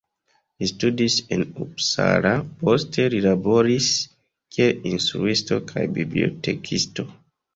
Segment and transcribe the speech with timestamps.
[0.61, 2.31] Li studis en Uppsala,
[2.63, 3.91] poste li laboris
[4.57, 7.07] kiel instruisto kaj bibliotekisto.